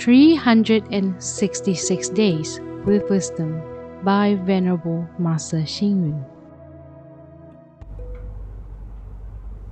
366 0.00 2.08
Days 2.16 2.56
with 2.86 3.04
Wisdom 3.10 3.60
by 4.02 4.34
Venerable 4.48 5.06
Master 5.18 5.58
Xing 5.58 6.08
Yun. 6.08 6.24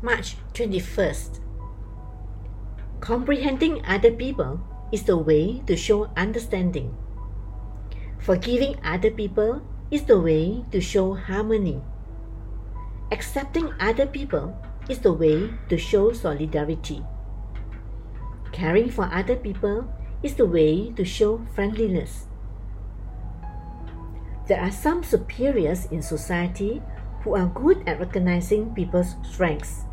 March 0.03 0.37
21st. 0.53 1.41
Comprehending 3.01 3.83
other 3.87 4.11
people 4.11 4.61
is 4.93 5.05
the 5.05 5.17
way 5.17 5.63
to 5.65 5.75
show 5.75 6.11
understanding. 6.15 6.95
Forgiving 8.21 8.77
other 8.85 9.11
people 9.11 9.63
is 9.91 10.03
the 10.03 10.21
way 10.21 10.63
to 10.71 10.79
show 10.79 11.15
harmony. 11.15 11.81
Accepting 13.13 13.73
other 13.81 14.05
people 14.05 14.55
is 14.91 14.99
the 14.99 15.15
way 15.15 15.49
to 15.71 15.79
show 15.79 16.13
solidarity. 16.13 17.03
Caring 18.53 18.91
for 18.91 19.09
other 19.11 19.37
people 19.37 19.89
is 20.23 20.35
the 20.35 20.47
way 20.47 20.91
to 20.93 21.05
show 21.05 21.47
friendliness. 21.55 22.27
There 24.49 24.61
are 24.61 24.73
some 24.73 25.05
superiors 25.05 25.87
in 25.87 26.03
society 26.03 26.83
who 27.23 27.37
are 27.37 27.47
good 27.47 27.87
at 27.87 28.01
recognizing 28.01 28.75
people's 28.75 29.15
strengths. 29.23 29.85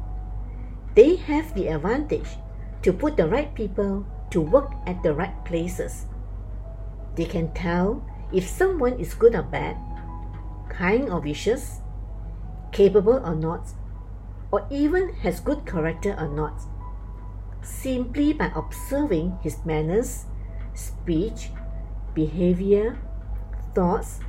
They 0.95 1.17
have 1.17 1.53
the 1.53 1.67
advantage 1.67 2.37
to 2.81 2.93
put 2.93 3.17
the 3.17 3.27
right 3.27 3.53
people 3.53 4.05
to 4.31 4.41
work 4.41 4.71
at 4.87 5.03
the 5.03 5.13
right 5.13 5.35
places. 5.45 6.05
They 7.15 7.25
can 7.25 7.53
tell 7.53 8.03
if 8.33 8.47
someone 8.47 8.99
is 8.99 9.13
good 9.13 9.35
or 9.35 9.43
bad, 9.43 9.77
kind 10.69 11.09
or 11.09 11.21
vicious, 11.21 11.81
capable 12.71 13.19
or 13.23 13.35
not, 13.35 13.69
or 14.51 14.65
even 14.69 15.13
has 15.15 15.39
good 15.39 15.65
character 15.65 16.15
or 16.17 16.27
not 16.27 16.61
simply 17.65 18.33
by 18.33 18.51
observing 18.55 19.37
his 19.41 19.57
manners, 19.65 20.25
speech, 20.73 21.49
behavior, 22.13 22.97
thoughts, 23.73 24.19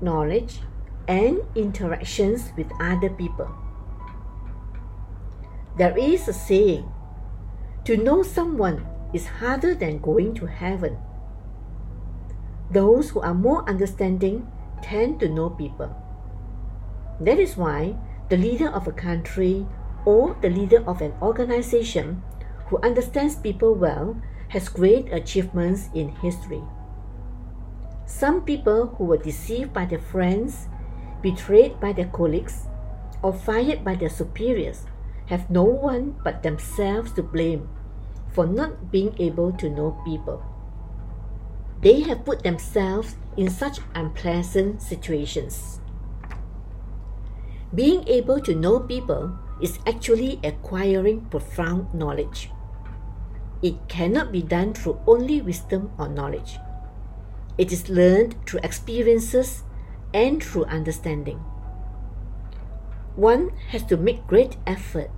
knowledge, 0.00 0.60
and 1.08 1.40
interactions 1.54 2.52
with 2.56 2.70
other 2.80 3.10
people. 3.10 3.50
There 5.76 5.96
is 5.98 6.26
a 6.28 6.32
saying 6.32 6.88
to 7.84 7.96
know 7.96 8.22
someone 8.22 8.86
is 9.12 9.26
harder 9.26 9.74
than 9.74 9.98
going 9.98 10.34
to 10.34 10.46
heaven. 10.46 10.98
Those 12.70 13.10
who 13.10 13.20
are 13.20 13.34
more 13.34 13.68
understanding 13.68 14.50
tend 14.82 15.20
to 15.20 15.28
know 15.28 15.50
people. 15.50 15.94
That 17.20 17.38
is 17.38 17.56
why 17.56 17.96
the 18.28 18.36
leader 18.36 18.68
of 18.68 18.88
a 18.88 18.92
country 18.92 19.66
or 20.04 20.36
the 20.40 20.50
leader 20.50 20.82
of 20.86 21.00
an 21.00 21.12
organization 21.22 22.22
who 22.68 22.78
understands 22.78 23.36
people 23.36 23.74
well 23.74 24.16
has 24.48 24.68
great 24.68 25.12
achievements 25.12 25.88
in 25.94 26.08
history. 26.22 26.62
Some 28.06 28.42
people 28.42 28.94
who 28.98 29.04
were 29.04 29.18
deceived 29.18 29.72
by 29.72 29.84
their 29.84 29.98
friends, 29.98 30.68
betrayed 31.22 31.80
by 31.80 31.92
their 31.92 32.06
colleagues, 32.06 32.66
or 33.22 33.32
fired 33.32 33.84
by 33.84 33.96
their 33.96 34.10
superiors 34.10 34.86
have 35.26 35.50
no 35.50 35.64
one 35.64 36.14
but 36.22 36.42
themselves 36.42 37.12
to 37.12 37.22
blame 37.22 37.68
for 38.30 38.46
not 38.46 38.92
being 38.92 39.14
able 39.18 39.50
to 39.52 39.68
know 39.68 39.98
people. 40.04 40.42
They 41.82 42.02
have 42.02 42.24
put 42.24 42.42
themselves 42.42 43.16
in 43.36 43.50
such 43.50 43.80
unpleasant 43.94 44.82
situations. 44.82 45.80
Being 47.74 48.06
able 48.08 48.40
to 48.40 48.54
know 48.54 48.80
people 48.80 49.36
is 49.60 49.78
actually 49.86 50.40
acquiring 50.44 51.26
profound 51.26 51.92
knowledge. 51.92 52.50
It 53.66 53.88
cannot 53.88 54.30
be 54.30 54.42
done 54.42 54.74
through 54.74 55.00
only 55.08 55.42
wisdom 55.42 55.90
or 55.98 56.06
knowledge. 56.06 56.60
It 57.58 57.72
is 57.72 57.90
learned 57.90 58.36
through 58.46 58.60
experiences 58.62 59.64
and 60.14 60.40
through 60.40 60.66
understanding. 60.66 61.38
One 63.16 63.50
has 63.74 63.82
to 63.90 63.96
make 63.96 64.24
great 64.28 64.56
effort 64.68 65.10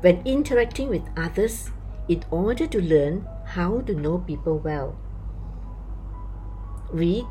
when 0.00 0.26
interacting 0.26 0.88
with 0.88 1.06
others 1.16 1.70
in 2.08 2.24
order 2.32 2.66
to 2.66 2.82
learn 2.82 3.28
how 3.54 3.82
to 3.82 3.94
know 3.94 4.18
people 4.18 4.58
well. 4.58 4.98
Read, 6.90 7.22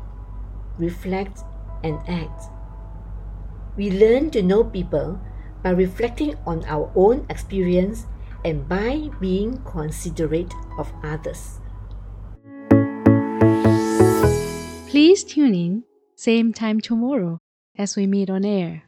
reflect, 0.78 1.44
and 1.82 2.00
act. 2.08 2.48
We 3.76 3.90
learn 3.90 4.30
to 4.30 4.40
know 4.40 4.64
people 4.64 5.20
by 5.62 5.76
reflecting 5.76 6.36
on 6.46 6.64
our 6.64 6.90
own 6.96 7.26
experience 7.28 8.06
and 8.44 8.68
by 8.68 9.08
being 9.20 9.58
considerate 9.64 10.52
of 10.78 10.92
others. 11.02 11.60
Please 14.88 15.24
tune 15.24 15.54
in, 15.54 15.84
same 16.14 16.52
time 16.52 16.80
tomorrow 16.80 17.38
as 17.76 17.96
we 17.96 18.06
meet 18.06 18.30
on 18.30 18.44
air. 18.44 18.84